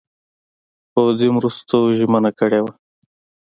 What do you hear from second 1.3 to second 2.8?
مرستو ژمنه کړې وه.